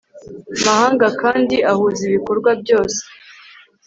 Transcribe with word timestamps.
mahanga 0.65 1.07
kandi 1.21 1.55
ahuza 1.71 2.01
ibikorwa 2.09 2.49
byose 2.61 2.99